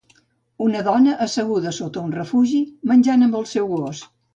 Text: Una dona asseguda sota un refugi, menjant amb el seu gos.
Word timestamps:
Una 0.67 0.81
dona 0.87 1.13
asseguda 1.27 1.75
sota 1.81 2.03
un 2.09 2.19
refugi, 2.19 2.65
menjant 2.95 3.31
amb 3.31 3.43
el 3.43 3.51
seu 3.57 3.75
gos. 3.81 4.07